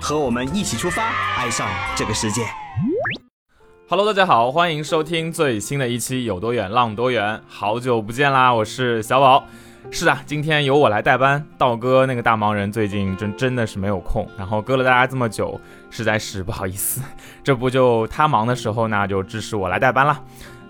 [0.00, 1.02] 和我们一起出发，
[1.36, 2.42] 爱上这个世界。
[3.88, 9.44] Hello，大家好，欢迎收听最新的一期《有多远浪多远》，好久不见啦，我是小宝。
[9.90, 15.58] 是的，今天由我来代班，道哥那个大忙人最近真真的是没有空，然后搁了大家这么久，
[15.90, 17.00] 实在是不好意思。
[17.42, 20.22] 这不就他忙的时候，那就支持我来代班了。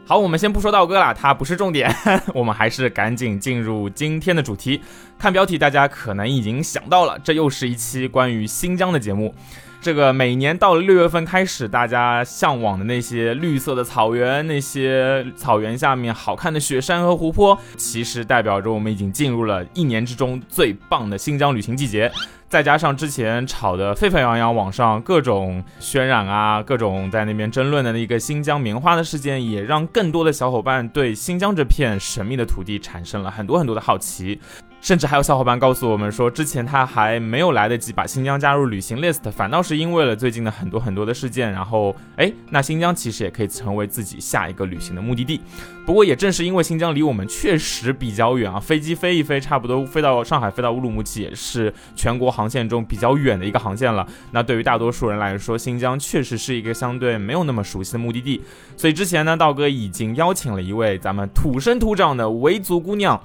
[0.08, 1.94] 好，我们先不说道哥了，他不是重点，
[2.32, 4.80] 我们还是赶紧进入今天的主题。
[5.18, 9.34] 看标题，大家可能已经想到了，这又是一期关于新疆的节目。
[9.82, 22.10] 这个每年到了六月份开始，大家向往的那些绿色的草原，那些草原下面好看的雪山和湖泊，其实代表着我们已经进入了一年之中最棒的新疆旅行季节。
[22.48, 34.40] 再加上之前炒得沸沸扬扬，网上各种渲染啊，各种在那边争论的那个新疆棉花的事件，也让更多的小伙伴对新疆这片神秘的土地产生了很多很多的好奇。
[34.80, 45.40] 甚至还有小伙伴告诉我们说，之前他还没有来得及把新疆加入旅行 list，反倒是因为了最近的很多很多的事件，然后哎，那新疆其实也可以成为自己下一个旅行的目的地。
[45.84, 54.06] 不过也正是因为新疆离我们确实比较远啊，飞机飞一飞，差不多飞到上海，飞到乌鲁木齐也是全国航线中比较远的一个航线了。
[54.30, 58.40] 那对于大多数人来说，新疆确实是一个相对没有那么熟悉的目的地。
[58.76, 63.20] 所以之前呢，道哥已经邀请了一位咱们土生土长的维族姑娘。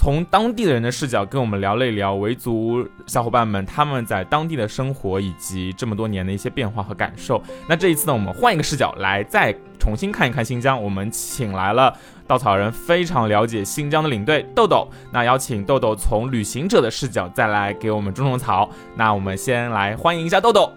[0.00, 7.42] 从当地的人的视角跟我们聊了一聊维族小伙伴们他们在当地的生活以及这么多年的一些变化和感受。
[7.68, 10.80] 那这一次呢，我们换一个视角来再重新看一看新疆。
[10.80, 11.92] 我们请来了
[12.28, 18.70] 稻草人非常了解新疆的领队豆豆，那邀请豆豆从旅行者的视角再来给我们种种草。
[18.94, 20.72] 那我们先来欢迎一下豆豆。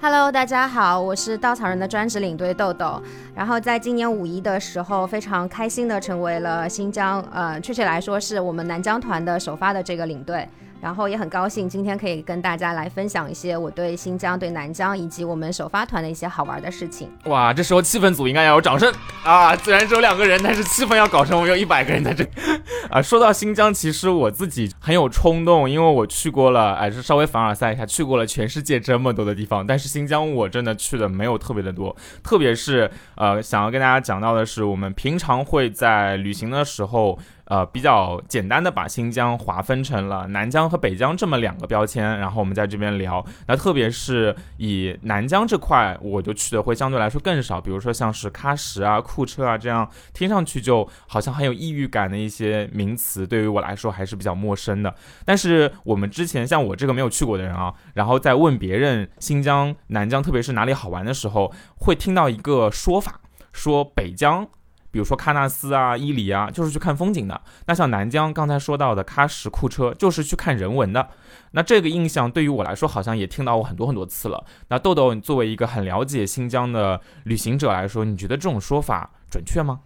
[0.00, 3.02] Hello，大家好，我是稻草人的专职领队豆豆。
[3.34, 10.46] 然后在今年五一的时候，非常开心的成为了新疆，呃，确切来说是我们南疆团的首发的这个领队。
[10.80, 17.10] 然后也很高兴今天可以跟大家来分享一些我对新疆、对南疆以及我们首发团的一些好玩的事情。
[17.24, 18.88] 哇，这时候气氛组应该要有掌声
[19.24, 19.56] 啊！
[19.56, 22.24] 虽然只有两个人，但是气氛要搞成我们有一百个人在这
[22.90, 23.02] 啊。
[23.02, 31.94] 说到新疆，其实我自己很有冲动，因为我去过了，哎，是稍微凡尔赛一下，去过了全世界这么多的地方，但是新疆我真的去的没有特别的多。
[32.24, 37.18] 特别是呃，想要跟大家讲到的是，我们平常会在旅行的时候。
[37.48, 43.24] 呃，比较简单的把新疆划分成了南疆和北疆这么两个标签，然后我们在这边聊。
[43.46, 54.94] 那特别是以南疆这块，我就去的会相对来说更少，比如说像是喀什啊、库车啊这样，听上去就好像很有异域感的一些名词，对于我来说还是比较陌生的。
[55.24, 63.20] 但是我们之前像我这个没有去过的人啊，然后在问别人新疆、南疆，特别是哪里好玩的时候，会听到一个说法，
[63.52, 64.46] 说北疆。
[64.90, 67.40] 比如说喀纳斯啊、伊犁啊，就是去看风景的。
[67.66, 71.08] 那像南疆刚才说到的喀什、库车，就是去看人文的。
[71.52, 74.44] 那这个印象对于我来说，好像也听到过很多很多次了。
[74.68, 79.80] 那豆豆，你作为一个很了解新疆的旅行者来说，你觉得这种说法准确吗？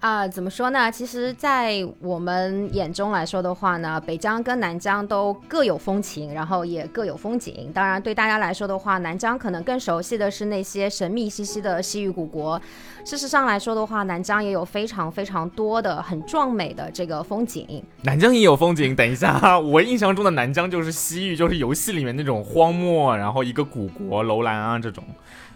[0.00, 0.92] 啊、怎么说呢？
[0.92, 7.70] 其实，在我们眼中来说的话呢，北疆跟南疆都各有风情，然后也各有风景。
[7.72, 12.60] 当然，对大家来说的话，南疆可能更熟悉的是那些神秘兮兮的西域古国。
[13.02, 17.82] 事实上来说的话，南疆也有非常非常多的很壮美的这个风景。
[18.02, 18.94] 南疆也有风景。
[18.94, 25.02] 等一下，我印象中的南疆就是西域，就是游戏里面那种荒漠，然后一个古国楼兰啊这种。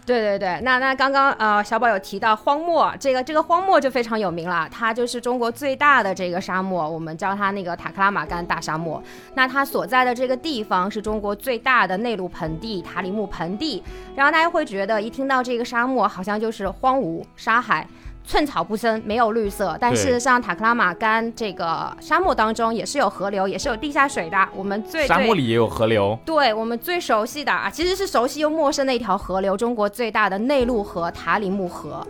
[0.09, 8.99] 对对对，那那刚刚呃小宝有提到荒漠，这个这个荒漠就非常有名了，它就是中国最大的这个沙漠，我们叫它那个塔克拉玛干大沙漠。
[9.35, 13.83] 那它所在的这个地方是中国最大的内陆盆地塔里木盆地，
[14.15, 17.87] 然后大家会觉得一听到这个沙漠，好像就是荒芜沙海。
[18.29, 19.75] 寸草不生，没有绿色。
[19.81, 24.37] 但对事实上，塔克拉玛干这个沙漠当中也是有河流，也是有地下水的。
[24.55, 26.15] 我们最沙漠里也有河流。
[26.23, 32.05] 对我们最熟悉的啊，其实是熟悉又陌生的一条河流，中国最大的内陆河塔里木河，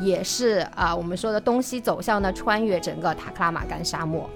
[0.00, 4.28] 也是啊、我们说的东西走向呢穿越整个塔克拉玛干沙漠。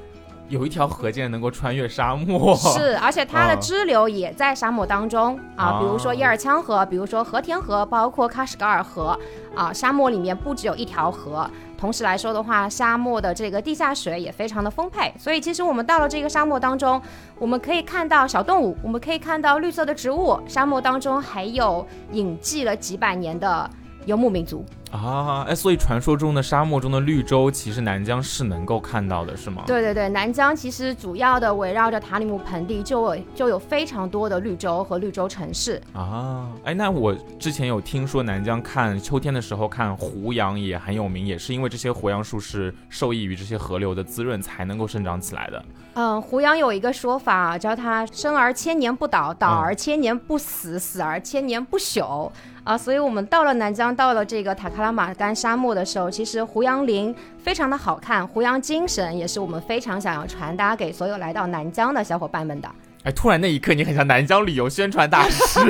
[0.55, 9.19] 有一条河竟然能够穿越沙漠，是， 而且它的啊支流也在沙漠当中啊，比如说啊叶尔羌河，比如说和田河，包括喀什噶尔河
[9.55, 11.51] 啊，沙漠里面不只有一条河。
[11.77, 17.03] 同时来说的话，沙漠的这个地下水也非常的丰沛，所以其实我们到了这个沙漠当中，
[17.39, 23.69] 我们可以看到小动物，我们可以看到绿色的植物，沙漠当中还有隐迹了几百年的
[24.07, 24.65] 游牧民族。
[24.95, 29.65] 啊，哎，所以传说中的沙漠中的绿洲，其实南疆是能够看到的，是吗？
[29.67, 35.83] 对对对，南疆其实主要的围绕着塔里木盆地，就有就有非常多的绿洲和绿洲城市。
[35.95, 45.65] 啊，哎，那我之前有听说南疆看秋天的时候看胡杨也很有名，也是因为这些胡杨树是受益于这些河流的滋润才能够生长起来的。
[45.95, 52.31] 嗯，胡杨有一个说法，叫它“生而千年不倒，倒而千年不死，死而千年不朽”
[52.65, 52.77] 啊。
[52.77, 62.69] 所以，我们到了南疆，到了这个塔克拉玛干沙漠的时候，其实胡杨林非常的好看，胡杨精神也是我们非常想要传达给所有来到南疆的小伙伴们的。
[63.05, 65.61] 哎，突然那一刻你很像南疆旅游宣传大使。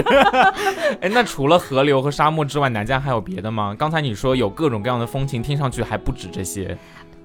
[1.02, 3.74] 哎，那除了河流和沙漠之外，南疆还有别的吗？
[3.76, 6.78] 刚才你说有各种各样的风情，听上去还不止这些。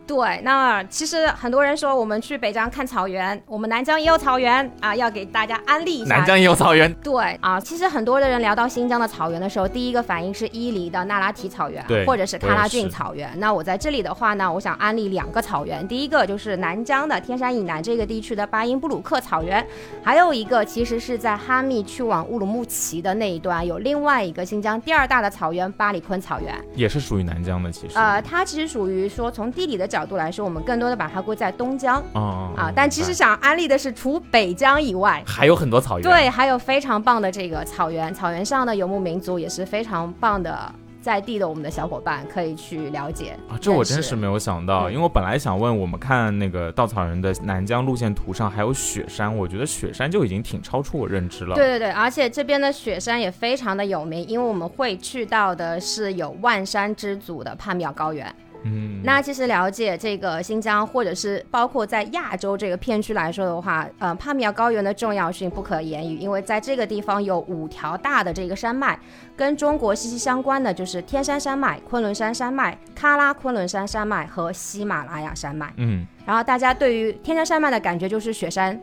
[0.09, 6.15] 对，那其实很多人说我们去北疆看草原，我们南疆也有草原啊，要给大家安利一下。
[6.15, 13.31] 南疆也有草原，对啊，其实很多的人聊到新疆的草原的时候，第一个反应是伊犁的那拉提草原对，或者是喀拉峻草原。
[13.39, 19.63] 那我在这里的话呢，我想安利两个草原，第一个就是南疆的天山以南这个地区的巴音布鲁克草原，
[20.03, 26.55] 还有一个其实是在哈密去往乌鲁木齐的那一段，有另外一个新疆第二大的草原巴里坤草原。
[26.73, 27.95] 也是属于南疆的，其实。
[27.95, 35.23] 呃，它其实属于说从地理的角度来说，我们更多的把它归在东疆嗯啊，但其实想安利的是除北疆以外。
[35.25, 36.03] 还有很多草原。
[36.03, 43.37] 对，还有非常棒的这个草原，草原上的游牧民族也是非常棒的，在地的我们的小伙伴可以去了解。
[43.49, 51.55] 啊，这我真是没有想到，嗯因为我本来想问，我们看那个稻草人的南疆路线图上还有雪山，我觉得雪山就已经挺超出我认知了。
[51.55, 58.33] 对对对，而且这边的雪山也非常的有名，因为我们会去到的是有万山之祖的帕米尔高原。
[58.63, 68.99] 嗯，那其实了解这个新疆，或者是包括在亚洲这个片区来说的话，呃，帕米尔高原的重要性不可言喻，因为在这个地方有五条大的这个山脉，
[69.35, 75.73] 跟中国息息相关的就是天山山脉、昆仑山山脉、喀拉昆仑山山脉和喜马拉雅山脉。
[75.77, 78.79] 嗯，然后大家对于天山山脉的感觉就是雪山。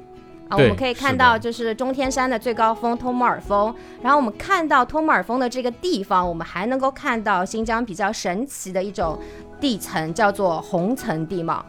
[0.48, 9.18] 啊，我们可以看到，就是中天山的最高峰托木尔峰，然后我们看到托木尔峰的这个地方，我们还能够看到新疆比较神奇的一种
[9.60, 11.64] 地层，叫做红层地貌。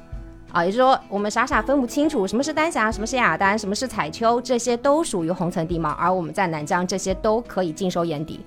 [0.52, 8.40] 啊，也就是说，我们傻傻分不清楚什么是丹霞，什么是雅丹，什么是彩丘，这些都属于红层地貌，而我们在南疆，这些都可以尽收眼底。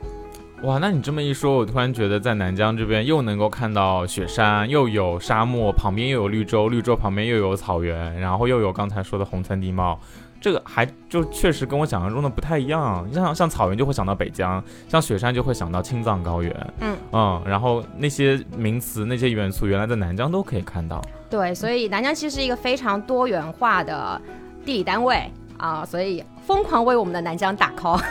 [0.62, 9.98] 哇，那你这么一说，我突然觉得在南疆这边又能够看到雪山，又有沙漠，旁边又有绿洲，绿洲旁边又有草原，然后又有刚才说的红层地貌。
[10.38, 21.02] 这个还就确实跟我想象中的不太一样，像像草原就会想到北疆，像雪山就会想到青藏高原，嗯嗯，然后那些名词、那些元素，原来在南疆都可以看到。
[21.30, 24.20] 对，所以南疆其实是一个非常多元化的
[24.64, 28.00] 地理单位啊，所以疯狂为我们的南疆打 call。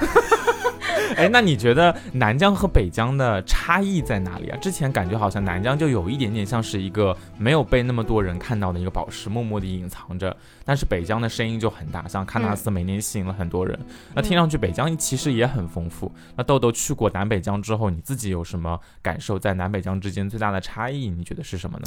[1.16, 4.58] 哎，那你觉得南疆和北疆的差异在哪里啊？
[4.62, 10.36] 之前感觉好像南疆就有一点点像是一个没有被那么多人看到的一个宝石，默默地隐藏着。
[10.64, 13.78] 但是北疆的声音就很大，像喀纳斯每年吸引了很多人。
[14.14, 16.12] 那听上去北疆其实也很丰富。
[16.36, 19.40] 那豆豆去过南北疆之后，你自己有什么感受？
[19.40, 21.86] 在南北疆之间最大的差异，你觉得是什么呢？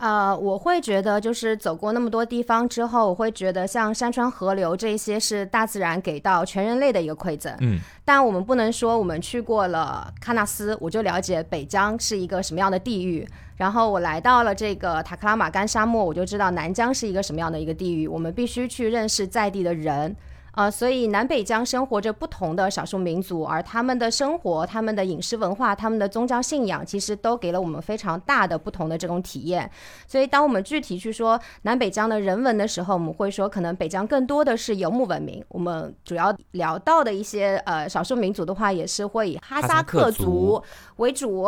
[0.00, 7.54] 呃，我会觉得就是走过那么多地方之后，我会觉得像山川河流这些是大自然给到全人类的一个馈赠。
[7.60, 13.26] 嗯，但我们不能说我们去过了喀纳斯，我就了解北疆是一个什么样的地域。
[13.56, 18.08] 然后我来到了这个塔克拉玛干沙漠，我就知道南疆是一个什么样的一个地域。
[18.08, 20.16] 我们必须去认识在地的人。
[20.54, 29.68] 呃，所以南北疆生活着不同的少数民族，而他们的生活、他们的饮食文化、他们的宗教信仰，其实都给了我们非常大的不同的这种体验。
[30.06, 35.44] 所以，当我们具体去说南北疆的人文的时候，我们会说，可能北疆更多的是游牧文明。
[35.48, 40.62] 我们主要聊到的一些呃少数民族的话，也是会以哈哈萨萨克族
[40.96, 41.42] 为主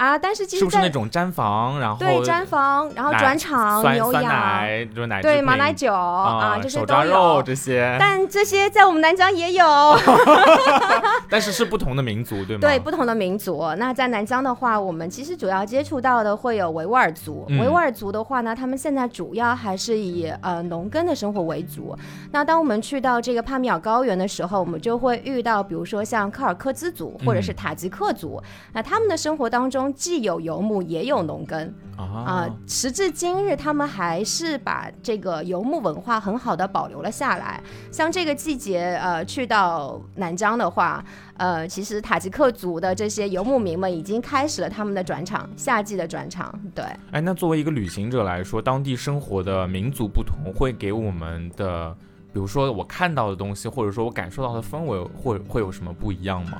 [0.00, 0.18] 啊。
[0.18, 7.42] 但是其实在，是不是那种毡房，然后对毡房，然后转场、牛羊，奶就是奶制对品马奶酒啊，啊，这些手都有。
[7.44, 9.64] 这些，但这这些在我们南疆也有。
[11.28, 12.60] 但是是不同的民族，对吗？
[12.62, 13.62] 对，不同的民族。
[13.76, 17.44] 那在南疆的话，我们其实主要接触到的会有维吾尔族。
[17.50, 21.94] 维吾尔族的话呢，他们现在主要还是以呃农耕的生活为主。
[22.32, 28.42] 那当我们去到这个帕米尔高原的时候，我们就会遇到，比如说像柯尔克孜族或者是塔吉克族。
[28.72, 32.48] 那他们的生活当中既有游牧，也有农耕啊。
[32.66, 37.62] 时至今日，他们还是把这个游牧文化很好的保留了下来。
[37.90, 41.04] 像这个季节，呃，去到南疆的话。
[41.40, 46.54] 呃，其实塔吉克族的这些游牧民们已经开始了他们的转场，夏季的转场。
[46.74, 51.96] 对，哎，那作为一个旅行者来说，当地生活的民族不同，会给我们的，
[52.30, 56.58] 比如说我看到的东西，或者说我感受到的氛围，会会有什么不一样吗？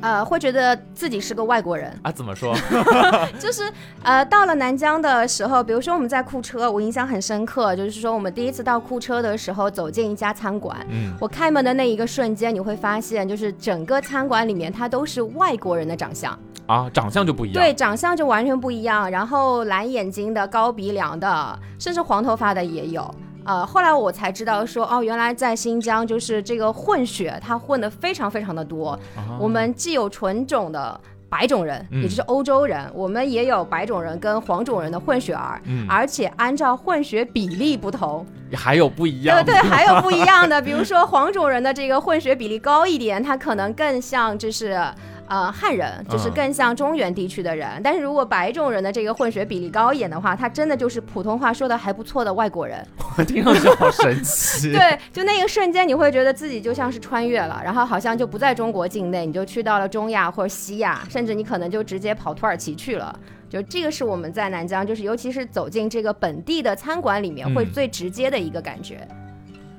[0.00, 2.12] 呃，会觉得自己是个外国人啊？
[2.12, 2.54] 怎么说？
[3.40, 3.72] 就是
[4.02, 23.12] 呃，到了南疆的时候，比如说我们在库车，我印象很深刻，就是说我们第一次到库车的时候，走进一家餐馆，嗯，我开门的那一个瞬间，你会发现，就是整个餐馆里面它都是外国人的长相啊，长相就不一样，对，长相就完全不一样，然后蓝眼睛的、高鼻梁的，甚至黄头发的也有。
[23.46, 28.98] 呃，后来我才知道说，哦，原来在新疆就是这个混血，他混的非常非常的多。
[29.38, 39.44] 我们既有纯种的白种人，也就是欧洲人，我们也有白种人跟黄种人的混血儿，而且按照混血比例不同，还有不一样。
[39.44, 44.80] 对对， 还有不一样的，比如说黄种人的这个混血比例高一点，他可能更像就是。
[45.28, 52.86] 呃，汉人就是更像中原地区的人，但是如果白种人的这个混血比例高一点的话，他真的就是普通话说的还不错的外国人。
[53.18, 54.70] 我 听上去好神奇。
[54.76, 63.18] 对，就那个瞬间，你会觉得自己就像是穿越了，然后好像就不在中国境内，你就去到了中亚或者西亚，甚至你可能就直接跑土耳其去了。
[63.48, 69.06] 就这个是我们在南疆，就是尤其是走进这个本地的餐馆里面，会最直接的一个感觉。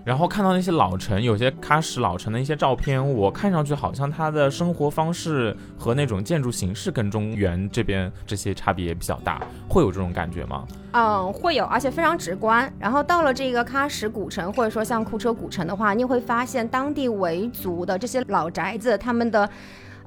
[0.07, 10.65] 然后看到那些老城，有些喀什老城的一些照片，我看上去好像他的生活方式和那种建筑形式跟中原这边这些差别也比较大，会有这种感觉吗？
[10.93, 12.73] 嗯，会有，而且非常直观。
[12.79, 19.49] 然后到了这个喀什古城，或者说像库车古城的话，你会发现当地维族的这些老宅子，他们的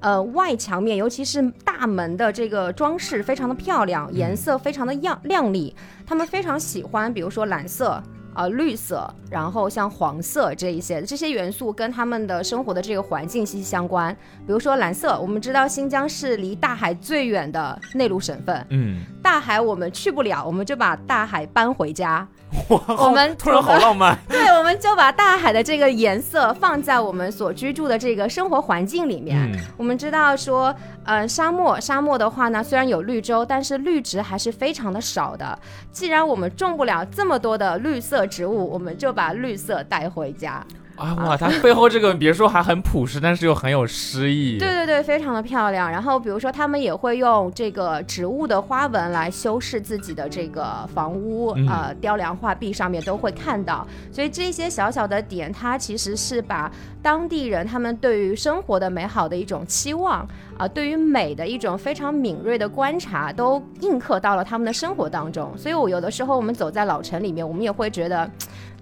[0.01, 5.77] 呃外墙面，尤其是大门的这个装饰非常的漂亮，颜色非常的亮亮丽，
[6.07, 8.03] 他们非常喜欢，比如说蓝色。
[8.35, 14.15] 呃，绿色，然后像黄色这一些，这些元素跟他们的生活的这个环境息息相关。
[14.47, 22.27] 比如说蓝色，我们知道新疆是离大海最远的内陆省份，嗯，大海我们去不了，我们就把大海搬回家。
[22.69, 24.19] 我们突然好浪漫。
[24.29, 29.49] 对，我们就把大海的这个颜色放在我们所居住的这个生活环境里面。
[29.77, 35.57] 我们知道说，呃，沙漠，沙漠的话呢，虽然有绿洲，但是绿植还是非常的少的。
[35.93, 40.65] 既然我们种不了这么多的绿色植物，我们就把绿色带回家。
[41.01, 44.59] 啊哇，它背后这个别说还很朴实，但是又很有诗意。
[44.59, 45.91] 对对对，非常的漂亮。
[45.91, 53.87] 然后比如说，他们也会用这个植物的花纹来修饰自己的这个房屋，呃，雕梁画壁上面都会看到。
[54.13, 56.71] 所以这些小小的点，它其实是把
[57.03, 60.29] 当地人他们对于生活的美好的一种期望
[60.59, 65.51] 啊，对于美的一种非常敏锐的观察，都印刻到了他们的生活当中。
[65.57, 68.31] 所以我有的时候我们走在老城里面，我们也会觉得。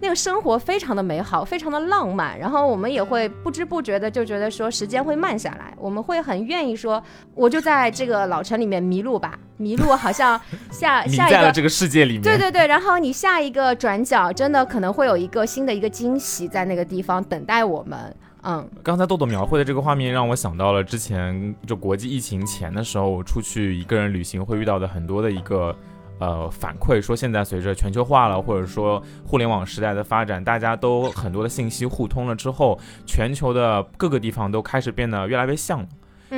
[0.00, 7.02] 那个生活非常的美好，非常的浪漫，然后我们也会不知不觉的就觉得说时间会慢下来，我们会很愿意说，
[7.34, 10.40] 我就在这个老城里面迷路吧，迷路好像
[10.70, 18.70] 下 下一个这个世界里面，对对对，然后你下一个转角真的可能会有一个新的一个惊喜在那个地方等待我们，嗯。
[18.84, 25.74] 刚才豆豆描绘的这个画面让我想到了之前就国际疫情前的时候我出去一个人旅行会遇到的很多的一个。
[26.18, 35.86] 呃，反馈说现在随着全球化了，或者说互联网时代的发展，大家都很多的信息互通了之后，全球的各个地方都开始变得越来越像。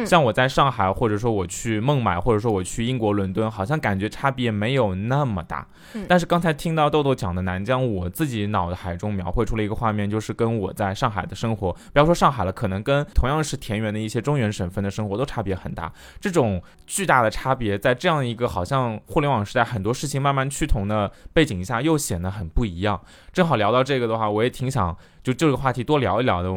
[0.06, 5.66] 像我在上海，或者说我去孟买，或者说我去英国伦敦，好像感觉差别没有那么大。
[6.08, 15.92] 但是刚才听到豆豆讲的南疆，我自己脑海中描绘出了一个画面，就是跟我在上海的生活，不要说上海了，可能跟同样是田园的一些中原省份的生活都差别很大。
[16.20, 23.00] 这种巨大的差别，在这样一个好像互联网时代很多事情慢慢趋同的背景下，又显得很不一样。
[23.32, 26.50] 正好聊到这个的话，我也挺想就这个话题多聊一聊的。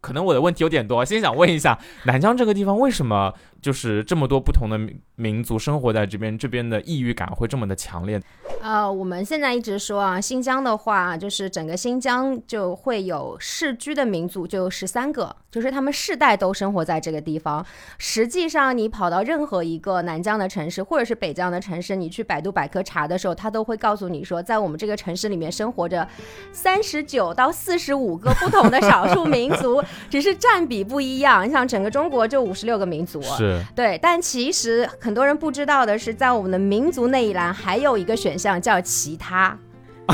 [0.00, 8.20] 可能我的问题有点多，先想问一下，南疆这个地方为什么就是这么多不同的民民族生活在这边，这边的异域感会这么的强烈？
[8.62, 17.64] 呃，我们现在一直说啊，新疆的话，就是整个新疆就会有世居的民族就有十三个，就是他们世代都生活在这个地方。
[17.96, 26.06] 实际上，你跑到任何一个南疆的城市或者是北疆的城市，你去百度百科查的时候，他都会告诉你说，在我们这个城市里面生活着
[26.52, 31.48] 三十九到四十五个不同的少数民族， 只是占比不一样。
[31.48, 38.60] 你想，整个中国就五十六个民族，是对，但其实很多人不知道的是，在我们的民族那一栏还有一个选项。
[38.60, 39.56] 叫其他。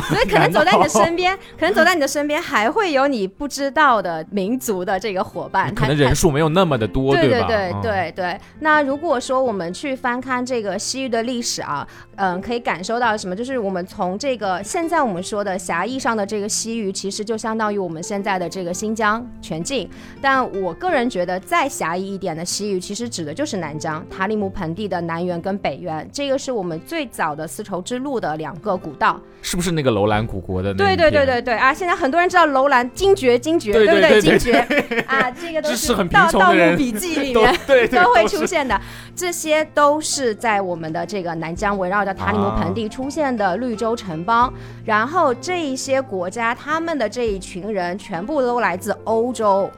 [0.09, 8.41] 所以可能走在你的身边，可能走在你的身边还会有你不知道的民族的这个伙伴，可能人数没有那么的多，对对对对对。
[8.61, 11.87] 那如果说我们去翻看这个西域的历史啊，
[12.17, 13.35] 嗯，可以感受到什么？
[13.35, 19.89] 就是我们从这个现在我们说的狭义上的这个西域，其实就相当于我们现在的这个新疆全境。
[20.21, 29.86] 但我个人觉得，再狭义一点的西域，其实指的就是南疆塔里木盆地的南缘跟北缘，这个是我们最早的丝绸之路的两个古道，是不是那个？
[29.91, 31.73] 楼兰古国的对对对对对啊！
[31.73, 34.21] 现在很多人知道楼兰精绝精绝，对不对？
[34.21, 34.53] 精绝
[35.07, 37.55] 啊，这个都是 《盗盗墓笔记》里面
[37.91, 38.81] 都会出现的。
[39.15, 44.53] 这些都是在我们的这个南疆围绕着塔里木盆地出现的绿洲城邦。
[44.85, 49.71] 然后这一些国家，他们的这一群人全部都来自欧洲。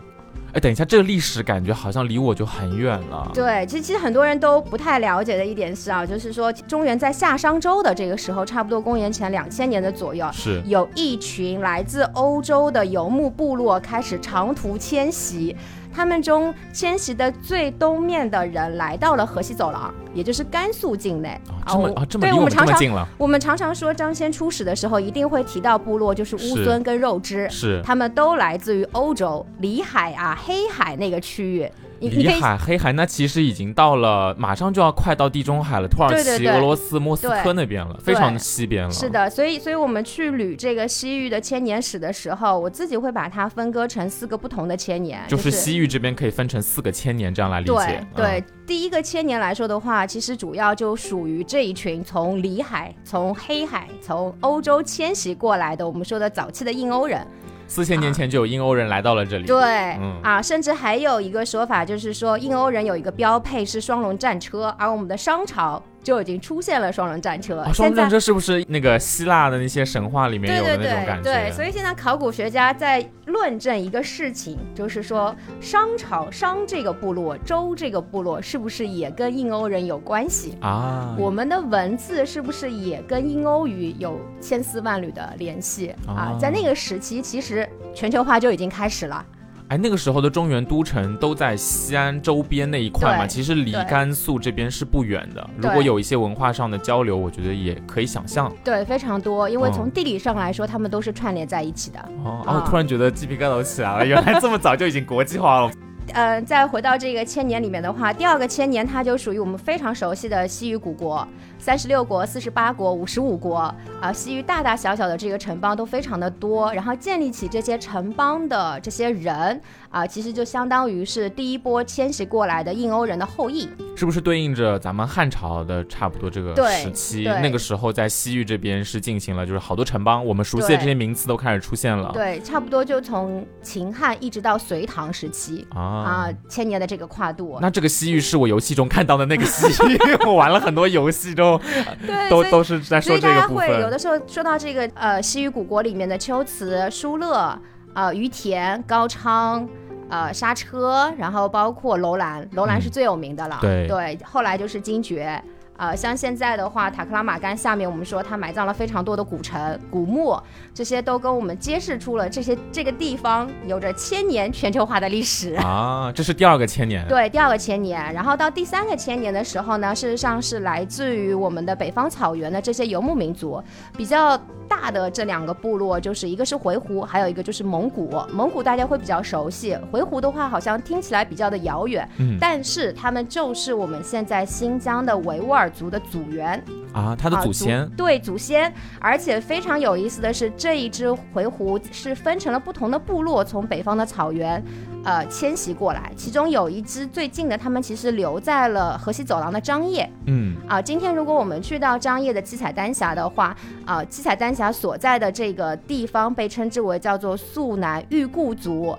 [0.59, 3.31] 哎，等一下，这个历史感觉好像离我就很远了。
[3.33, 15.55] 对，其实其实很多人都不太了解的一点是啊，就是说中原在夏商周的这个时候，差不多公元前两千年的左右，是有一群来自欧洲的游牧部落开始长途迁徙。
[15.92, 21.40] 他们中迁徙的最东面的人来到了河西走廊，也就是甘肃境内。
[21.66, 23.09] 这么啊，这么对我们常常了。
[23.18, 31.71] 我们常常说张骞出使的时候，一定会提到部落，就是乌孙跟肉支，是他们都来自于欧洲里海啊、黑海那个区域。
[32.00, 38.90] 里海、黑海，那其实已经到了，马上就要快到地中海了，土耳其、俄罗斯、莫斯科那边了，非常的西边了。
[38.90, 48.07] 是的，所以，所以我们去捋这个西域的千年史的时候，我自己会把它分割成四个不同的千年，就是西域这边可以分成四个千年这样来理解。
[48.14, 57.26] 对，第一个千年来说的话，其实主要就属于这一群从里海、从黑海、从欧洲迁徙过来的，我们说的早期的印欧人。
[57.69, 59.45] 四千年前就有印欧人来到了这里。
[59.45, 59.63] 对，
[60.01, 65.81] 嗯啊，甚至还有一个说法，就是说印欧人有一个标配是双龙战车，而我们的商朝。
[66.09, 67.62] 就已经出现了双人战车。
[67.75, 71.31] 双人战车是不是那个希腊的那些神话里面有的那种感觉？
[71.31, 81.15] 对，所以现在考古学家在论证一个事情，就是说商朝商这个部落、周这个部落是不是也跟印欧人有关系啊？
[81.19, 86.38] 我们的文字是不是也跟印欧语有千丝万缕的联系啊？
[86.41, 89.23] 在那个时期，其实全球化就已经开始了。
[89.69, 95.51] 哎，那个时候的中原都城都在西安周边那一块嘛，其实离甘肃这边是不远的。
[95.59, 98.51] 如果有一些文化上的交流，我觉得也可以想象。
[98.65, 102.01] 对，非常多，因为从地理上来说，他们都是串联在一起的。
[102.25, 105.71] 哦，我突然觉得鸡皮疙瘩都起来了，原来这么早就已经国际化了。
[106.15, 111.29] 嗯， 再回到这个千年里面的话，第二个千年它就属于我们非常熟悉的西域古国。
[111.59, 113.56] 三十六国、四十八国、五十五国
[114.00, 127.25] 啊，西域大大小小的这个城邦都非常的多，然后建立起这些城邦的这些人啊，其实就相当于是第一波迁徙过来的印欧人的后裔，是不是对应着咱们汉朝的差不多这个时期？
[127.25, 132.11] 那个时候在西域这边是进行了，就是好多城邦，我们熟悉的这些名词都开始出现了。
[132.15, 137.59] 对，差不多就从秦汉一直到隋唐时期啊啊，千年的这个跨度。
[137.61, 141.48] 那这个西域是我游戏中看到的那个西域， 我玩了很多游戏中。
[142.04, 143.80] 对，都都是在说这个部分。
[143.80, 147.56] 有的时候说到这个呃西域古国里面的秋词、疏勒、
[147.95, 149.67] 呃于田、高昌、
[150.11, 153.58] 呃刹车，然后包括楼兰，楼兰是最有名的了。
[153.61, 155.41] 对对，后来就是精绝。
[155.78, 160.36] 呃，像现在的话，塔克拉玛干下面，我们说它埋葬了非常多的古城、古墓，
[160.75, 166.12] 这些都跟我们揭示出了这些这个地方有着千年全球化的历史啊。
[166.12, 168.12] 这是第二个千年， 对，第二个千年。
[168.12, 173.62] 然后到第三个千年的时候呢，事实上是来自于我们的北方草原的这些游牧民族，
[173.97, 174.36] 比较
[174.69, 178.10] 大的这两个部落，就是一个是回鹘，还有一个就是蒙古。
[178.32, 185.68] 蒙古大家会比较熟悉，回鹘的话好像听起来比较的遥远，嗯，但是他们就是我们现在新疆的维吾尔。
[185.69, 194.63] 族的祖源啊，他的祖先对祖先，而且非常有意思的是，这一只回鹘是分成了不同的部落，从北方的草原，
[195.04, 196.11] 呃，迁徙过来。
[196.17, 200.09] 其中有一只最近的，他们其实留在了河西走廊的张掖。
[200.26, 208.97] 嗯啊，今天如果我们去到张掖的七彩丹霞的话，啊，七彩丹霞所在的这个地方被称之为叫做肃南玉固族。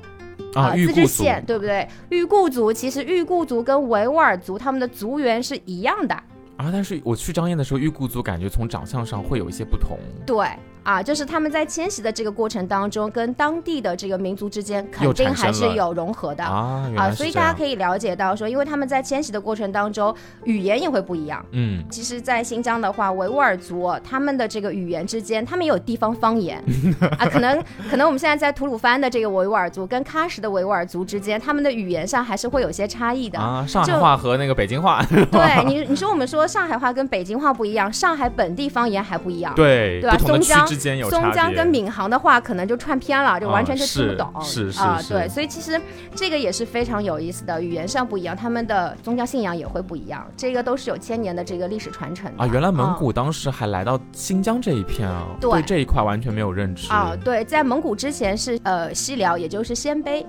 [0.55, 1.88] 啊，自治县，对不对？
[2.10, 6.17] 裕固族其实裕固族跟维吾尔族他们的族源是一样的
[6.59, 9.97] 然后，但是我去张掖的时候，裕固族感觉从长相上会有一些不同。
[10.25, 10.45] 对。
[10.83, 20.13] 啊，就是他们在迁徙的这个过程当中，跟当地的这个民族之间肯定还是有融合的啊啊，所以大家可以了解到说，因为他们在迁徙的过程当中，
[20.45, 21.45] 语言也会不一样。
[21.51, 26.63] 嗯，其实，在新疆的话，维吾尔族他们的这个语言之间，他们也有地方方言
[27.19, 33.65] 啊，可能可能我们现在在吐鲁番的这个维吾尔族跟喀什的维吾尔族之间，他们的语言上还是会有些差异的啊。
[33.67, 40.17] 上海话和那个北京话， 对你你说我们说上海话跟北京话不一样，上海本地方言还不一样，对对吧？
[40.17, 41.53] 松江之间有松江。
[41.53, 44.31] 跟闵行的话，可能就串偏了，就完全就听不懂。
[44.41, 45.81] 是是啊，对，所以其实
[46.15, 52.47] 这个也是非常有意思的，语言上不一样，他们的宗教信仰也会不一样，这个都是有千年的这个历史传承啊。
[52.47, 57.13] 原来蒙古当时还来到新疆这一片啊，对这一块完全没有认知啊。
[57.25, 60.25] 对，在蒙古之前是呃西辽，也就是鲜卑。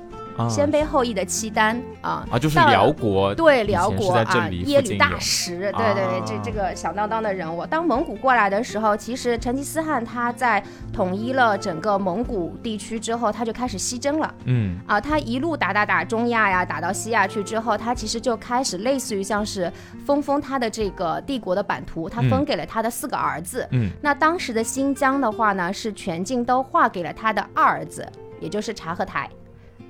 [0.48, 7.66] 鲜卑后裔的契丹啊啊，就是辽国对辽国啊耶律大石，对对对，这这个响当当的人物。
[7.66, 14.34] 当蒙古过来的时候，其实成吉思汗他在统一了整个蒙古地区之后，他就开始西征了。
[14.44, 19.72] 嗯啊，他一路打打打中亚呀，打到西亚去之后，他其实就开始类似于像是
[20.06, 23.66] 分封他的这个帝国的版图，他分给了他的四个儿子。
[23.72, 28.06] 嗯，那当时的新疆的话呢，是全境都划给了他的二儿子，
[28.40, 29.28] 也就是察合台。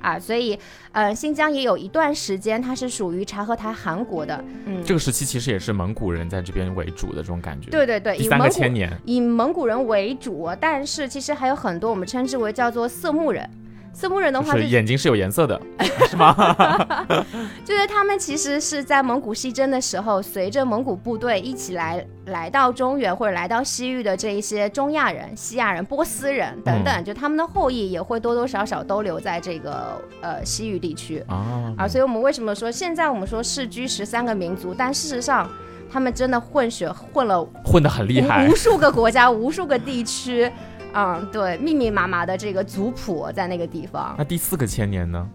[0.01, 0.59] 啊，所以，
[0.93, 4.43] 呃，新疆也有一段时间它是属于察合台汗国的。
[4.67, 7.71] 嗯，这个时期其实也是蒙古人在这边为主的这种感觉。
[7.71, 13.49] 对对对，以三个千年，以蒙古人为主，但是其实还有很多我们称之为叫做色目人。
[13.92, 15.61] 色目人的话，眼睛是有颜色的，
[16.09, 16.35] 是吗？
[17.64, 31.74] 就是他们其实是在蒙古西征的时候，随着蒙古部队一起来来到中原或者来到西域的这一些中亚人、西亚人、波斯人等等，就他们的后裔也会多多少少都留在这个呃西域地区啊。
[31.76, 35.48] 啊，所以我们为什么说现在我们说世居十三个民族，但事实上
[35.92, 40.50] 他们真的混血混了，混得很厉害，无数个国家、无数个地区。
[40.94, 44.14] 嗯，对，密密麻麻的这个族谱在那个地方。
[44.18, 45.26] 那第四个千年呢？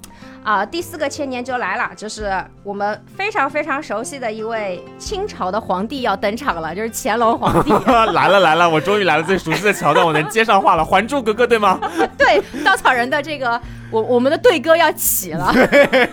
[0.44, 2.32] 啊，第四个千年就来了，就是
[2.64, 7.72] 我们非常非常熟悉的一位清朝的皇帝要登场了，就是乾隆皇帝。
[8.14, 11.80] 来了来了，我终于来了，最熟悉的桥段我能接上话了，《还珠格格》对吗？
[12.18, 13.60] 对，稻草人的这个。
[13.92, 15.54] 我我们的队歌要起了，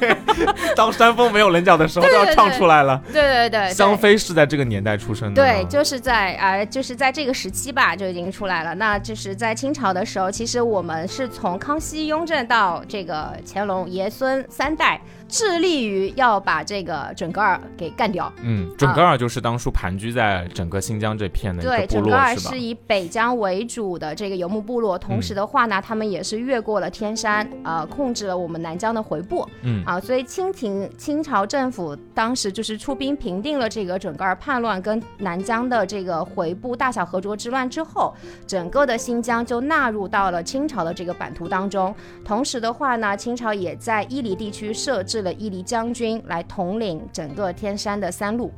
[0.76, 3.00] 当山峰没有棱角的时候都要唱出来了。
[3.12, 8.74] 对对对，香妃是在这个年代出生的，对，就是在啊，就是在这个时期吧，就已经出来了。
[8.74, 15.00] 那就是在清朝的时候，其实我们是从康熙、雍正到这个乾隆爷孙三代。
[15.32, 18.30] 致力于要把这个准噶尔给干掉。
[18.42, 29.48] 嗯，准噶尔就是当初盘踞在整个新疆这片的对，准噶尔是以北疆为主的这个游牧部落，同时的话呢，他们也是越过了天山，呃，控制了我们南疆的回部。
[29.62, 38.14] 嗯啊，所以清廷清朝政府当时就是出兵平定了这个准噶尔叛乱跟南疆的这个回部大小和卓之乱之后，
[38.46, 41.94] 整个的新疆就纳入到了清朝的这个版图当中。
[42.22, 45.21] 同时的话呢，清朝也在伊犁地区设置。
[45.22, 48.52] 了伊犁将军来统领整个天山的三路。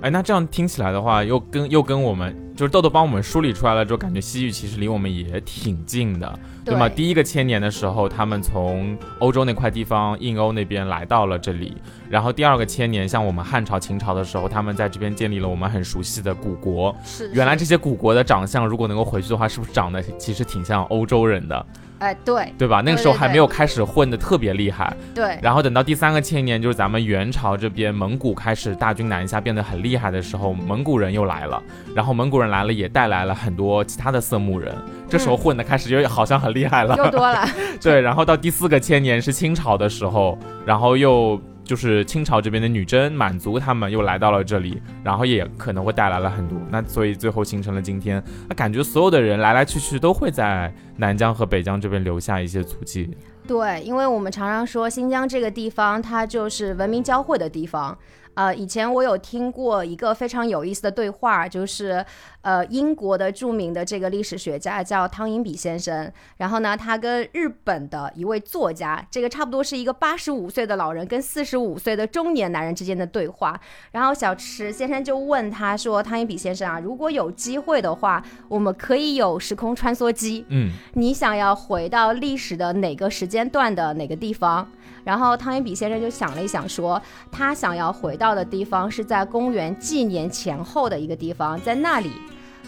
[0.00, 6.88] 哎，那这样听起来的话，又跟又跟我们就是豆豆帮我们梳理出来了之后，感觉西域其实离我们也挺近的，对吗？
[6.88, 11.76] 第一个千年的时候，他们从欧洲那块地方印欧那边来到了这里，
[12.08, 16.96] 然后第二个千年，像我们汉朝、秦朝的时候，他们在这边建立了我们很熟悉的古国。
[17.04, 21.66] 是，原来这些古国的长相，如果能够回去的话，是不是长得其实挺像欧洲人的？
[22.00, 22.82] 哎，对，对吧？
[22.84, 24.94] 那个时候还没有开始混的特别厉害。
[25.14, 25.38] 对。
[25.40, 31.62] 然后等到第三个千年，就是咱们元朝这边蒙古开始大军南下，变得很厉害的时候，蒙古人又来了。
[31.94, 34.74] 然后蒙古人来了，也带来了很多其他的色目人。
[35.08, 36.96] 这时候混的开始又好像很厉害了。
[36.96, 37.46] 又多了。
[37.80, 38.00] 对。
[38.00, 41.40] 然后到第四个千年是清朝的时候，然后又。
[41.64, 53.16] 就是清朝这边的女真、满族，他们又来到了这里，然后也可能会带来了很多，那所以最后形成了今天，那感觉所有的人来来去去都会在南疆和北疆这边留下一些足迹。
[53.46, 57.96] 对，因为我们常常说新疆这个地方，它就是文明交汇的地方。
[58.34, 62.04] 呃，以前我有听过一个非常有意思的对话，就是，
[62.42, 73.60] 呃，英国的著名的这个历史学家叫汤因比先生，然后呢，他跟日本的一位作家，这个差不多是一个八十五岁的老人跟四十五岁的中年男人之间的对话。
[73.92, 84.68] 然后小池先生就问他说：“汤因比先生啊，如果有机会的话，我们可以有时空穿梭机，嗯，你想要回到历史的哪个时间段的哪个地方？”
[85.04, 92.10] 然后汤因比先生就想了一想，说他想要回到的地方是在公元纪年前后的一个地方，在那里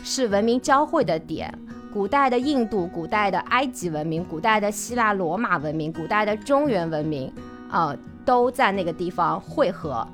[0.04, 1.52] 是文明交汇的点。
[1.92, 7.32] 古代的印度、古代的埃及文明、古代的希腊罗马文明、古代的中原文明，
[7.70, 10.06] 呃，都在那个地方汇合。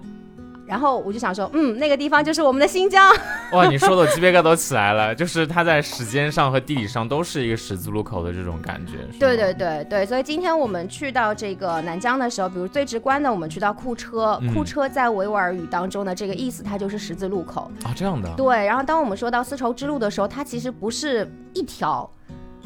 [0.72, 3.14] 然后我就想说，嗯，那个地方就是我们的新疆。
[3.52, 8.92] 哇，你说的我鸡皮疙瘩都起来了， 就是它在时间上和地理上都是一个十字路口的这种感觉。
[9.20, 18.32] 对对对对，所以今天我们去到这个南疆的时候，比如最直观的，我们去到库车，库车在维吾尔语当中的这个意思，它就是十字路口啊，这样的。
[18.34, 22.10] 对，然后当我们说到丝绸之路的时候，它其实不是一条。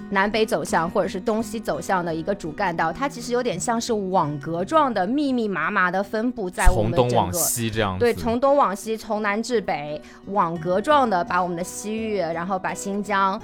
[0.08, 7.98] 南北走向或者是东西走向的一个主干道，它其实有点像是网格状的，密密麻麻的分布在我们从东往西这样。
[7.98, 13.40] 对，从东往西，从南至北，网格状的把我们的西域，然后把新疆，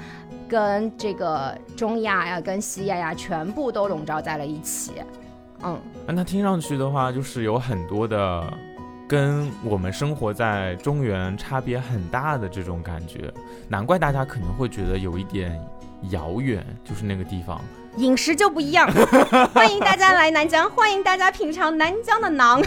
[0.48, 4.92] 跟这个中亚呀，跟西亚呀，全部都笼罩在了一起。
[5.64, 8.52] 嗯，那听上去的话，就是有很多的
[9.08, 13.32] 跟我们生活在中原差别很大的这种感觉，
[13.68, 15.60] 难怪大家可能会觉得有一点。
[16.10, 17.60] 遥远就是那个地方，
[17.96, 18.90] 饮食就不一样。
[19.54, 22.62] 欢迎大家来南疆，欢迎大家品尝南疆的馕。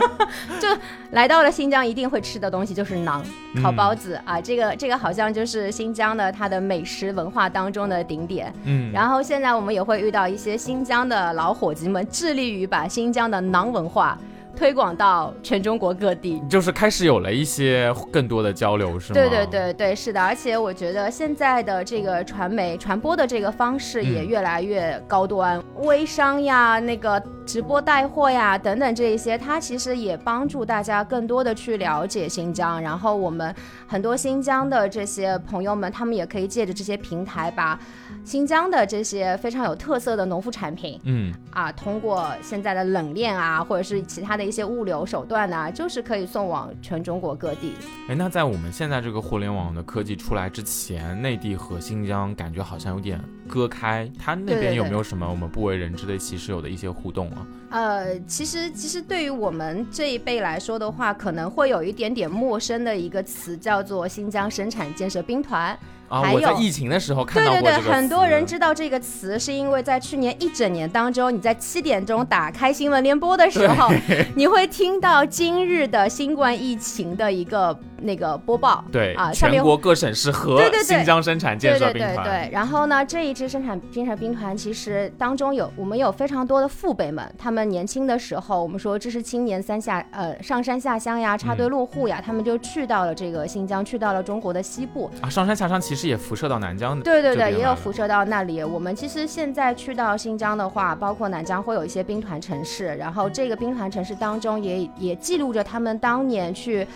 [0.60, 0.68] 就
[1.12, 3.22] 来到了新疆，一定会吃的东西就是馕，
[3.62, 4.40] 烤包子啊。
[4.40, 8.52] 这个这个好像就是新疆的它的美食文化当中的顶点。
[8.64, 14.18] 嗯，然后现在我们也会遇到一些新疆的老伙计们，致力于把新疆的馕文化。
[14.56, 19.14] 推广到全中国各地，就是开始有了一些更多的交流，是吗？
[19.14, 20.22] 对对对对，是的。
[20.22, 32.80] 而且我觉得现在的这个传媒传播的这个方式也越来越高端，微商呀，那个直播带货呀等等这一些，它其实也帮助大家更多的去了解新疆。
[32.80, 33.54] 然后我们
[33.86, 37.78] 很多新疆的这些朋友们，他们也可以借着这些平台把。
[38.24, 47.74] 新疆的这些非常有特色的农副产品，嗯啊，通过现在的冷链啊，或者是其他的一些物流手段呢，就是可以送往全中国各地。
[48.08, 57.46] 哎，那在我们现在这个互联网的科技出来之前，内地和新疆感觉好像有点割开，它那边有没有什么我们不为人知的其实有的一些互动啊？
[57.70, 65.78] 呃，其实其实对于我们这一辈来说的话，可能会有一点点陌生的一个词，叫做新疆生产建设兵团。
[66.08, 66.32] 啊！
[66.32, 73.90] 我在疫情的时候看到过对对对，很多人知道这个词，是因为在去年一整年当中，你在七点钟打开新闻联播的时候，
[74.34, 78.84] 你会听到今日的新冠疫情的一个那个播报。
[78.92, 82.14] 对啊，全国各省市和新疆生产建设兵团。
[82.16, 82.50] 对对对。
[82.52, 96.04] 然后呢，这一支生产建设兵团其实当中有我们有非常多的父辈们，他们年轻的时候，我们说这是青年三下呃上山下乡呀，插队落户呀，他们就去到了这个新疆，去到了中国的西部啊，上山下乡其实。
[96.04, 98.62] 也辐射到南疆，对对对，也有辐射到那里。
[98.62, 106.86] 我们其实现在去到新疆的话，包括南疆会有一些兵团城市，然后这个兵团城市当中也也记录着他们当年去，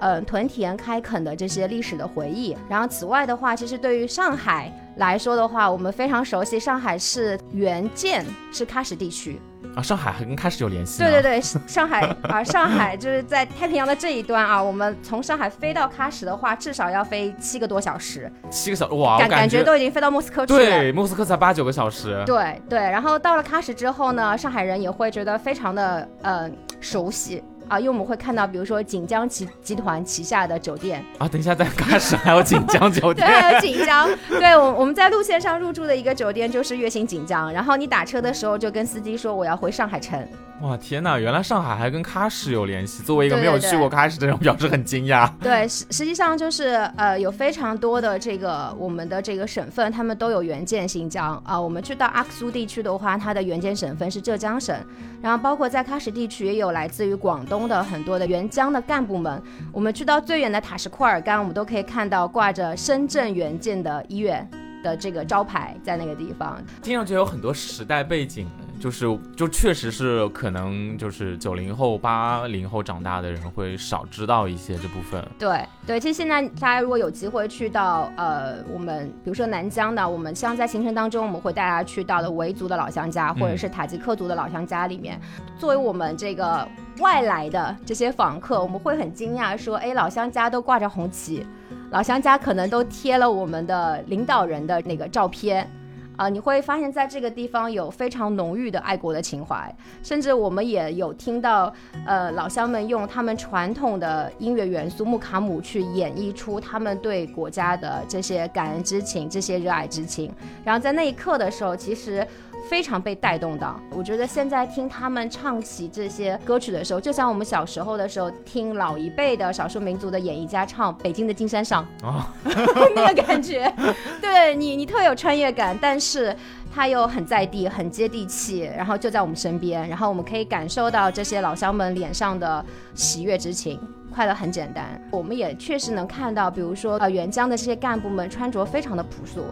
[0.00, 2.56] 呃，屯田开垦的这些历史的回忆。
[2.68, 9.40] 然后此外的话，其实对于上海来说的话，我们非常熟悉，上海市原建是喀什地区。
[9.74, 11.02] 啊，上海还跟喀什有联系？
[11.02, 14.62] 对对对，上 海啊，上海就是在太平洋的这一端啊。
[14.62, 18.30] 我们从上海飞到喀什的话，至少要飞七个多小时。
[18.50, 20.58] 七个小时哇，感感觉都已经飞到莫斯科去了。
[20.58, 22.22] 对，莫斯科才八九个小时。
[22.26, 26.50] 对对，然后到了喀什之后呢，上海人也会觉得非常的呃
[26.80, 27.42] 熟悉。
[27.68, 40.26] 啊，因为我们会看到，比如说锦江集集团旗下的酒店啊，等一下在 喀什还有锦江酒店，对，还有锦江，对我我们在路线上入住的一个酒店就是悦星锦江，然后你打车的时候就跟司机说我要回上海城。
[40.62, 43.02] 哇天哪，原来上海还跟喀什有联系。
[43.02, 45.30] 作为一个没有去过喀什的人，表示很惊讶。
[45.38, 51.60] 对，实实际上就是呃，有非常多的这个我们的这个省份，他们都有援建新疆啊。
[51.60, 54.74] 我们去到阿克苏地区的话，它的援建省份是浙江省，
[55.20, 59.42] 然后包括在喀什地区也有来自于广东的很多的援疆的干部们。
[59.70, 64.48] 我们去到最远的塔什库尔干，我们都可以看到挂着深圳援建的医院
[64.82, 66.58] 的这个招牌在那个地方。
[66.82, 68.48] 听上去有很多时代背景。
[68.78, 75.24] 就是，就确实是可能，就是九零后、八零后长大的人会少知道一些这部分。
[75.38, 85.20] 对对，其实现在大家如果有机会去到呃，我们比如说南疆的，我们像在行程当中，我们会带大家去到的维族的老乡家，或者是塔吉克族的老乡家里面，
[85.58, 86.68] 作为我们这个
[87.00, 91.46] 外来的这些访客，我们会很惊讶说，哎，老乡家都挂着红旗，
[91.90, 95.68] 老乡家可能都贴了我们的领导人的那个照片。
[96.16, 101.72] 啊，你会发现在这个地方有非常浓郁的爱国的情怀，甚至我们也有听到，
[102.06, 110.32] 呃，老乡们用他们传统的音乐元素木卡姆去演绎出他们对国家的这些感恩之情、这些热爱之情。
[110.64, 112.26] 然后在那一刻的时候，其实
[112.68, 113.74] 非常被带动的。
[113.90, 122.24] 我觉得现在听他们唱起这些歌曲的时候，就像我们小时候的时候听老一辈的少数民族的演艺家唱《北京的金山上》哦，
[122.94, 123.72] 那个感觉，
[124.20, 126.36] 对你，你特有穿越感，但是
[126.74, 133.80] 他又很在地、很接地气，然后就在我们身边，然后我们可以感受到这些老乡们脸上的喜悦之情。
[134.14, 139.44] 快乐很简单，我们也确实能看到，比如说呃援疆的这些干部们穿着非常的朴素，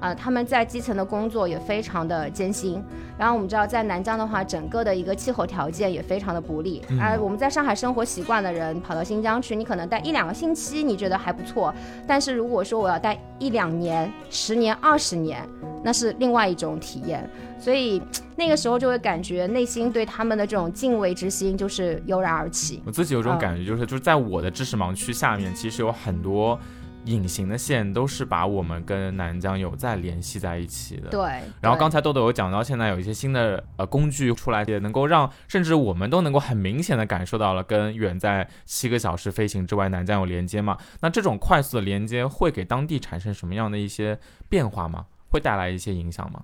[0.00, 2.82] 啊、他们在基层的工作也非常的艰辛。
[3.18, 6.82] 然后我们知道，在南疆的话，整个的一个气候条件也非常的不利。
[7.00, 11.74] 而我们在上海生活习惯的人，跑到新疆去，你可能待一两个星期，你觉得还不错。
[12.06, 15.44] 但是如果说我要待一两年、十年、二十年，
[15.82, 17.28] 那是另外一种体验。
[17.58, 18.00] 所以
[18.36, 22.80] 那个时候就会感觉内心对他们的这种敬畏之心就是油然而起。
[22.86, 26.56] 我自己有种嗯感觉，就是就是在我的知识盲区下面，其实有很多
[27.08, 31.08] 隐形的线，都是把我们跟南疆有在联系在一起的。
[31.08, 31.20] 对。
[31.60, 40.76] 然后刚才豆豆有讲到，现在有一些新的呃工具出来，也能够让甚至我们都能够很明显的感受到了跟远在七个小时飞行之外南疆有连接嘛。
[41.00, 44.18] 那这种快速的连接会给当地产生什么样的一些
[44.48, 45.06] 变化吗？
[45.30, 46.42] 会带来一些影响吗？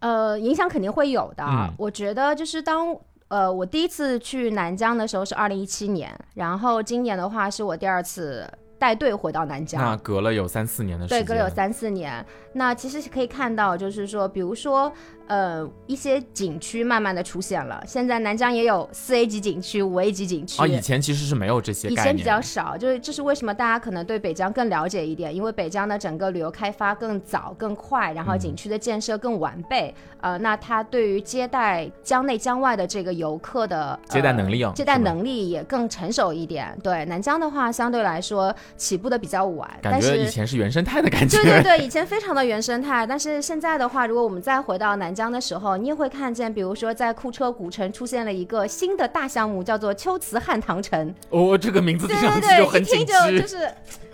[0.00, 1.44] 呃，影响肯定会有的。
[1.44, 2.96] 嗯我觉得就是当
[3.28, 9.82] 呃我第一次去南疆的时候是二零一七年，然后今年的话是我第二次带队回到南疆。
[9.82, 12.24] 那隔了有三四年的时间对，隔了有三四年。
[12.52, 14.92] 那其实是可以看到，就是说，比如说，
[15.28, 17.82] 呃，一些景区慢慢的出现了。
[17.86, 20.60] 现在南疆也有四 A 级景区、五 A 级景区。
[20.60, 36.76] 啊，以前其实是没有这些以前比较少，就是这是为什么大家可能对北疆更了解一点，因为北疆的整个旅游开发更早、更快，然后嗯景区的建设更完备，呃，那它对于接待疆内疆外的这个游客的、呃接待能力啊接待能力也更成熟一点。
[36.82, 41.36] 对南疆的话，相对来说起步的比较晚，感觉以前是原生态的感觉。
[41.42, 51.12] 对对对，以前非常的原生态，但是现在的话，如果我们再回到南疆的时候，你也会看见，比如说在库车古城出现了一个新的大项目，叫做秋瓷汉唐城。
[51.30, 53.32] 哦，这个名字听对上去就很一听紧致。
[53.32, 53.68] 就就是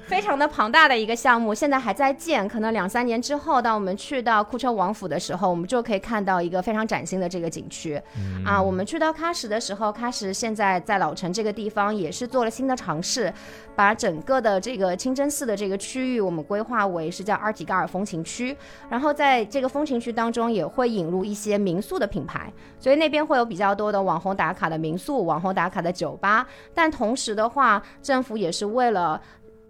[0.07, 8.01] 非常的庞大的一个项目，现在还在建，可能两三年之后，当我们去到库车王府的时候，我们就可以看到一个非常崭新的这个景区。
[8.17, 13.33] 嗯啊，我们去到喀什的时候，喀什现在在老城这个地方也是做了新的尝试，
[13.75, 18.57] 把整个的这个清真寺的这个区域，我们规划为是叫阿尔体嘎尔风情区，
[18.91, 29.21] 然后在这个风情区当中也会引入一些民宿的品牌，所以那边会有比较多的网红打卡的民宿、网红打卡的酒吧，但同时的话，政府也是为了。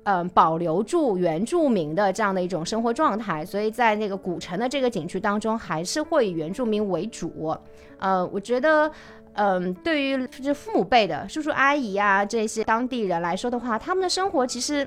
[0.04, 7.56] 嗯，保留住原住民的这样的一种生活状态，所以在那个古城的这个景区当中，还是会以原住民为主。
[7.98, 8.90] 呃，我觉得，
[9.32, 14.86] 嗯，对于就是父母辈的叔叔阿姨啊这些当地人来说的话，他们的生活其实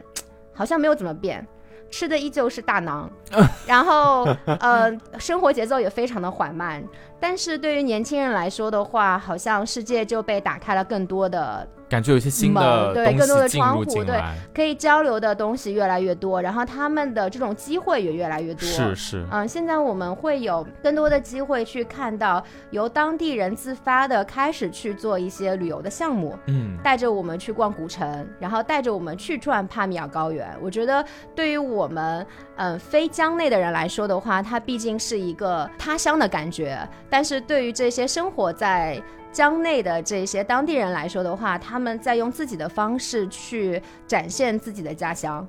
[0.53, 1.45] 好像没有怎么变。
[1.89, 3.07] 吃的依旧是大馕，
[3.65, 4.27] 然后
[4.59, 6.83] 呃，生活节奏也非常的缓慢。
[7.17, 14.21] 但是对于年轻人来说的话，好像世界就被打开了更多的感觉有些新的对更多的窗户对，
[14.53, 18.67] 可以交流的东西越来越多，然后他们的这种机会也越来越多。
[18.67, 30.47] 是是，嗯，现在我们会有更多的机会去看到由当地人自发的开始去做一些旅游的项目，嗯，带着我们去逛古城，然后带着我们去转帕米尔高原。
[30.61, 32.25] 我觉得对于我们
[32.57, 36.77] 嗯非疆内的人来说的话，它毕竟是一个他乡的感觉，
[37.09, 45.47] 但是对于这些生活在江内的这些当地人来说的话，他们在用自己的方式去展现自己的家乡，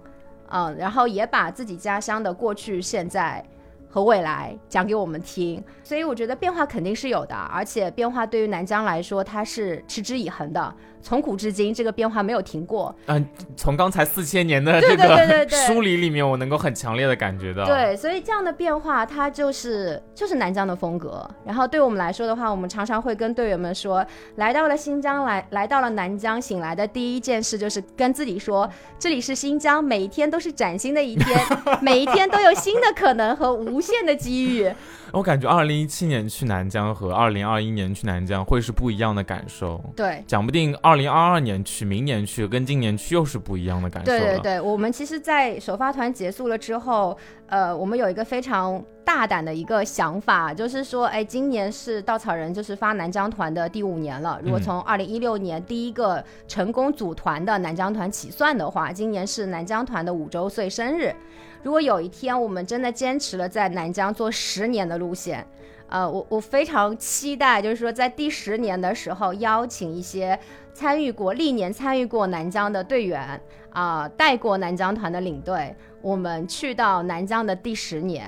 [0.50, 3.44] 嗯，然后也把自己家乡的过去、现在。
[3.90, 12.94] 和未来讲给我们听，所以我觉得变化肯定是有的，而且变化对于南疆来说，它是持之以恒的，从古至今这个变化没有停过。
[13.06, 13.24] 嗯
[13.56, 21.28] 从刚才四千年的对这个对对对对梳理里面，我能够很强烈的感觉到，，对，所以这样的变化，它就是就是南疆的风格。
[21.44, 24.04] 然后对我们来说的话，我们常常会跟队员们说，
[24.36, 31.38] 来到了新疆，来来到了南疆，醒来的第一件事就是跟自己说，这里是新疆，每一天都是崭新的一天，
[31.82, 34.70] 每一天都有新的可能和无限的机遇。
[35.10, 39.82] 我感觉二零一七年去南疆和二零二一年去南疆会是不一样的感受。
[39.96, 44.10] 对，讲不定二零二二年去，明年去跟今年去又是不一样的感受。
[44.10, 54.40] 对对对，我们其实，在首发团结束了之后，呃，我们有一个非常大胆的一个想法，就是说，哎，今年是稻草人就是发南疆团的第五年了。
[54.42, 61.14] 如果嗯从二零一六年第一个成功组团的南疆团起算的话，今年是南疆团的五周岁生日。
[61.62, 65.44] 如果有一天我们真的坚持了在南疆做十年的路线，
[65.88, 70.38] 呃，我我非常期待，就是说在第十年的时候，邀请一些
[70.78, 78.24] 参与过历年参与过南疆的队员啊、带过南疆团的领队，我们去到南疆的第十年，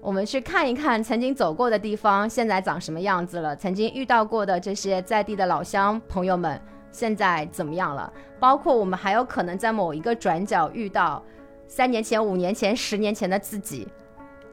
[0.00, 6.58] 我们去看一看曾经走过的地方现在长什么样子了，曾经遇到过的这些在地的老乡朋友们
[6.90, 11.22] 现在怎么样了，包括我们还有可能在某一个转角遇到
[11.68, 13.86] 三年前、五年前、十年前的自己。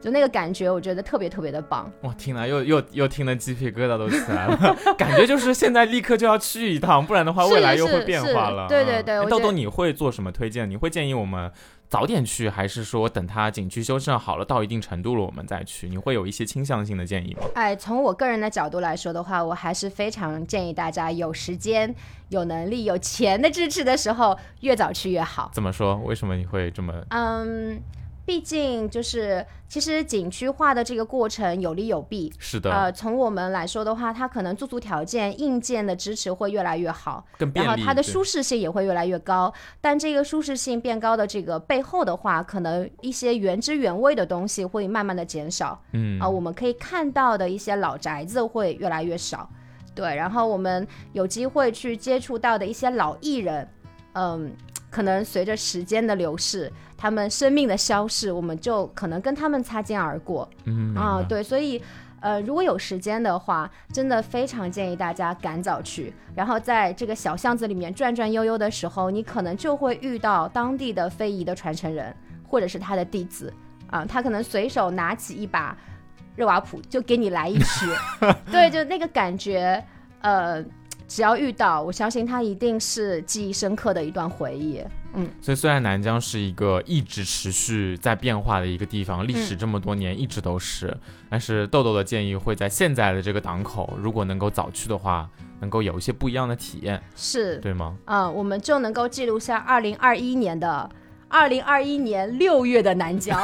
[0.00, 1.90] 就那个感觉，我觉得特别特别的棒。
[2.00, 8.68] 我，听了又又又听了鸡皮疙瘩都起来了， 感觉就是现在立刻就要去一趟，不然的话未来又会变化了。
[8.68, 10.68] 对对对，豆豆你会做什么推荐？
[10.70, 11.50] 你会建议我们
[11.88, 15.88] 早点去，还是说等它景区修缮好了到一定程度了我们再去？
[15.88, 17.46] 你会有一些倾向性的建议吗？
[17.54, 21.92] 哎，从我个人的角度来说的话，我还是非常建议大家有时间、
[22.28, 25.50] 有能力、有钱的支持的时候，越早去越好。
[25.52, 25.96] 怎么说？
[26.04, 26.94] 为什么你会这么？
[27.10, 27.82] 嗯。
[28.28, 32.30] 毕竟就是，其实景区化的这个过程有利有弊。
[32.38, 32.70] 是的。
[32.70, 37.24] 呃，从我们来说的话，它可能住宿条件、硬件的支持会越来越好，
[37.54, 39.50] 然后它的舒适性也会越来越高。
[39.80, 45.82] 但这个舒适性变高的这个背后的话，可能一些原汁原味的东西会慢慢的减少。
[45.94, 46.20] 嗯。
[46.20, 49.48] 啊，我们可以看到的一些老宅子会越来越少。
[49.94, 50.14] 对。
[50.14, 53.66] 然后我们有机会去接触到的一些老艺人，
[54.12, 54.52] 嗯。
[54.90, 60.48] 可能随着时间的流逝，他们生命的消逝，我们就可能跟他们擦肩而过。
[60.64, 61.80] 嗯啊，对，所以，
[62.20, 66.14] 呃，如果有时间的话，真的非常建议大家赶早去。
[66.34, 72.14] 然后在这个小巷子里面转转悠悠的时候，你可能就会遇到当地的非遗的传承人，
[72.46, 73.52] 或者是他的弟子
[73.88, 75.76] 啊，他可能随手拿起一把
[76.34, 77.86] 热瓦普就给你来一曲。
[78.50, 79.84] 对，就那个感觉，
[80.22, 80.64] 呃。
[81.08, 84.84] 只要遇到，我相信它一定是记忆深刻的一段回忆。
[85.14, 90.94] 嗯，所以虽然南疆是一个一直持续在变化的一个地方，历史这么多年一直都是，
[91.30, 95.28] 但是豆豆的建议会在现在的这个档口，如果能够早去的话，
[95.60, 97.96] 能够有一些不一样的体验，是对吗？
[98.04, 100.88] 嗯，我们就能够记录下二零二一年的。
[101.28, 103.38] 二零二一年六月的南疆，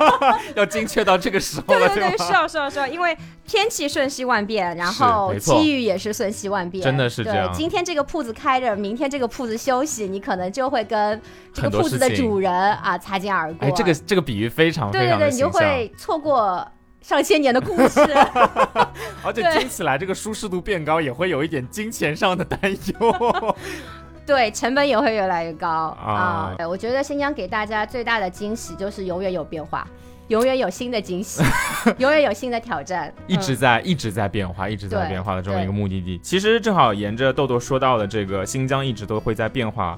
[0.56, 3.16] 要精确到这个时候了，对对对，是啊是啊是啊，因为
[3.46, 7.52] 天气瞬息万变，然后机遇也是瞬息万变，真的是这样。
[7.52, 11.20] 今天这个铺子开着，明天这个铺子休息，你可能就会跟
[11.52, 13.68] 这个铺子的主人啊擦肩而过。
[13.68, 16.66] 哎，这个这个比喻非常非常对对对，你就会错过
[17.02, 18.00] 上千年的故事。
[19.22, 23.56] 而且听起来这个舒适度变高，也会有一点金钱上的担忧。
[24.26, 26.56] 对，成本也会越来越高啊！
[26.68, 29.86] 我觉得新疆给大家最大的惊喜就是永远有变化，
[30.26, 31.44] 永远有新的惊喜，
[31.98, 36.18] 永远有新的挑战，一直在一直在变化，一直在变化的这么一个目的地。
[36.18, 39.96] 其实正好沿着豆豆说到的这个新疆一直都会在变化。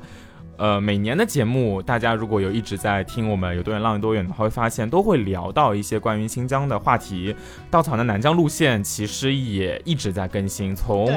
[0.58, 7.34] 呃，每年的节目，大家如果有一直在听我们有多远浪有多远的话，会发现都会聊到一些关于新疆的话题。
[7.70, 11.08] 稻草的南疆路线其实也一直在更新，从。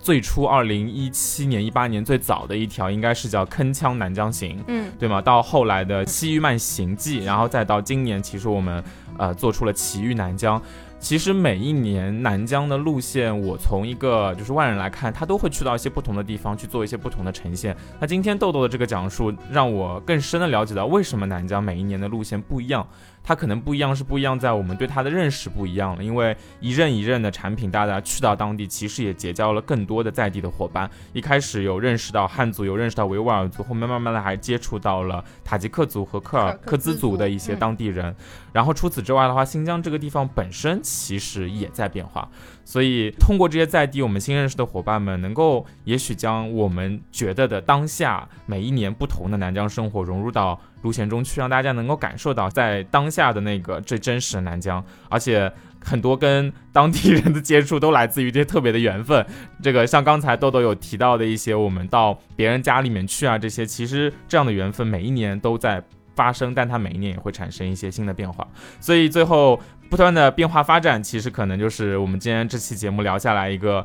[0.00, 5.20] 最初，二零一七年、一八年最早的一条应该是叫《铿锵南疆行》，嗯，对吗？
[5.20, 8.82] 到后来的《西域漫行记》，然后再到今年，其实我们
[9.18, 10.58] 呃做出了《奇遇南疆》。
[11.00, 17.76] 其实每一年南疆的路线，我从一个就是外人来看，他都会去到一些不同的地方去做一些不同的呈现。
[18.00, 22.84] 那今天豆豆的这个讲述，让我更深的了解到为什么南疆每一年的路线不一样。
[23.22, 26.02] 它可能不一样，是不一样在我们对它的认识不一样了。
[26.02, 30.90] 因为一任一任的产品，大家去到当地，其实也结交了更多的在地的伙伴。
[31.12, 38.14] 一开始有认识到汉族，有认识到维吾尔族，后面慢慢的还接触到了塔吉克族和克尔克孜族的一些当地人。
[38.52, 42.28] 然后除此之外的话，新疆这个地方本身其实也在变化。
[42.68, 54.84] 所以通过这些在地我们新认识的伙伴们，能够也许将我们觉得的当下每一年不同的南疆生活融入到路线中去，让大家能够感受到在当下的那个最真实的南疆。
[55.08, 55.50] 而且
[55.82, 59.24] 很多跟当地人的接触都来自于这些特别的缘分。
[59.62, 65.82] 这个像刚才豆豆有提到的一些，我们到别人家里面去啊，这些其实这样的缘分每一年都在
[66.14, 68.46] 发生，但它每一年也会产生一些新的变化。
[68.78, 69.58] 所以最后。
[69.88, 73.84] 不断的变化发展，其实可能就是我们今天这期节目聊下来一个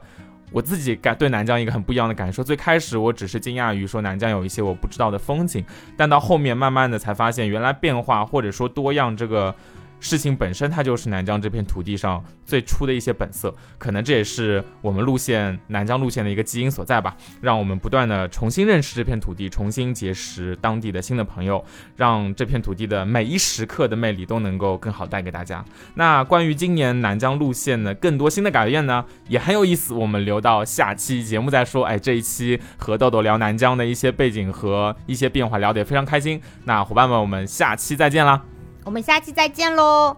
[0.51, 2.43] 我自己感对南疆一个很不一样的感受。
[2.43, 5.63] 最开始我只是惊讶于说南疆有一些我不知道的风景，
[5.97, 9.55] 但到后面慢慢的才发现，原来变化或者说多样这个。
[10.03, 17.15] 事情本身，它就是南疆这片土地上最初的一些本色，可能这也是我们路线南疆路线的一个基因所在吧。
[17.39, 21.63] 让我们不断的重新认识这片土地，重新结识当地的新的朋友，
[21.95, 25.63] 让这片土地的每一时刻的魅力都能够更好带给大家。
[25.95, 31.85] 那关于今年南疆路线的更多新的改变呢，也很有意思，我们留到下期节目再说。
[31.85, 36.41] 哎，这一期和豆豆聊南疆的一些背景和一些变化，聊得也非常开心。
[36.65, 38.52] 那伙伴们，我们下期再见啦！
[38.85, 40.17] 我们下期再见喽。